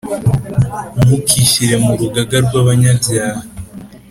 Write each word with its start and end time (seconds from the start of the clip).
Ntukishyire 1.03 1.75
mu 1.83 1.91
rugaga 1.99 2.35
rw’abanyabyaha, 2.45 3.41